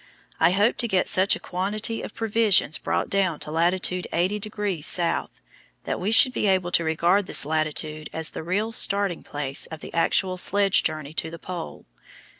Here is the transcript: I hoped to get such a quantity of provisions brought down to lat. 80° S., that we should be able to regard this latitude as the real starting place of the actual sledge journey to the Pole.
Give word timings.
I 0.39 0.49
hoped 0.49 0.79
to 0.79 0.87
get 0.87 1.07
such 1.07 1.35
a 1.35 1.39
quantity 1.39 2.01
of 2.01 2.15
provisions 2.15 2.79
brought 2.79 3.07
down 3.07 3.37
to 3.41 3.51
lat. 3.51 3.73
80° 3.73 4.83
S., 4.99 5.29
that 5.83 5.99
we 5.99 6.09
should 6.11 6.33
be 6.33 6.47
able 6.47 6.71
to 6.71 6.83
regard 6.83 7.27
this 7.27 7.45
latitude 7.45 8.09
as 8.11 8.31
the 8.31 8.41
real 8.41 8.71
starting 8.71 9.21
place 9.21 9.67
of 9.67 9.81
the 9.81 9.93
actual 9.93 10.37
sledge 10.37 10.81
journey 10.81 11.13
to 11.13 11.29
the 11.29 11.37
Pole. 11.37 11.85